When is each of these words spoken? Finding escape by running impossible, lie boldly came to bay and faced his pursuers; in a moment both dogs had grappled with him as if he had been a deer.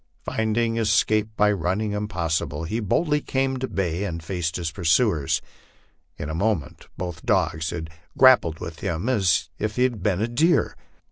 Finding 0.25 0.77
escape 0.77 1.29
by 1.37 1.51
running 1.51 1.91
impossible, 1.91 2.65
lie 2.67 2.79
boldly 2.79 3.21
came 3.21 3.57
to 3.57 3.67
bay 3.67 4.03
and 4.03 4.23
faced 4.23 4.55
his 4.55 4.71
pursuers; 4.71 5.43
in 6.17 6.27
a 6.27 6.33
moment 6.33 6.87
both 6.97 7.23
dogs 7.23 7.69
had 7.69 7.91
grappled 8.17 8.57
with 8.57 8.79
him 8.79 9.07
as 9.07 9.51
if 9.59 9.75
he 9.75 9.83
had 9.83 10.01
been 10.01 10.19
a 10.19 10.27
deer. 10.27 10.75